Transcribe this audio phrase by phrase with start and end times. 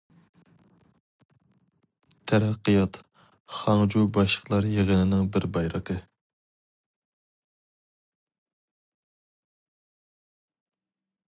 [2.31, 2.97] تەرەققىيات-
[3.57, 5.99] خاڭجۇ باشلىقلار يىغىنىنىڭ بىر بايرىقى.